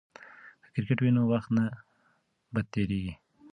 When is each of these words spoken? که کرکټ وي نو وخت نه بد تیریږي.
که 0.61 0.67
کرکټ 0.83 0.99
وي 1.01 1.11
نو 1.15 1.21
وخت 1.31 1.49
نه 1.57 1.65
بد 2.53 2.65
تیریږي. 2.73 3.13